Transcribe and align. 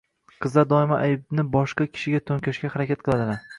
Qizlar 0.45 0.63
doimo 0.71 0.97
aybni 1.01 1.45
boshqa 1.57 1.87
kishiga 1.99 2.25
to‘nkashga 2.33 2.75
harakat 2.77 3.07
qiladilar. 3.07 3.49